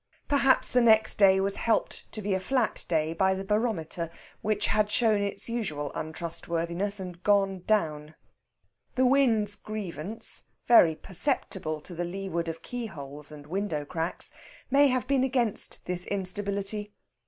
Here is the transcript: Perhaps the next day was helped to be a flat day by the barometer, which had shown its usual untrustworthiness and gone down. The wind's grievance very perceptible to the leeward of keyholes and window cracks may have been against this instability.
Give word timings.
Perhaps 0.27 0.73
the 0.73 0.81
next 0.81 1.19
day 1.19 1.39
was 1.39 1.57
helped 1.57 2.11
to 2.11 2.23
be 2.23 2.33
a 2.33 2.39
flat 2.39 2.85
day 2.87 3.13
by 3.13 3.35
the 3.35 3.45
barometer, 3.45 4.09
which 4.41 4.65
had 4.65 4.89
shown 4.89 5.21
its 5.21 5.47
usual 5.47 5.91
untrustworthiness 5.93 6.99
and 6.99 7.21
gone 7.21 7.59
down. 7.67 8.15
The 8.95 9.05
wind's 9.05 9.55
grievance 9.55 10.45
very 10.67 10.95
perceptible 10.95 11.81
to 11.81 11.93
the 11.93 12.03
leeward 12.03 12.47
of 12.47 12.63
keyholes 12.63 13.31
and 13.31 13.45
window 13.45 13.85
cracks 13.85 14.31
may 14.71 14.87
have 14.87 15.05
been 15.05 15.23
against 15.23 15.85
this 15.85 16.07
instability. 16.07 16.93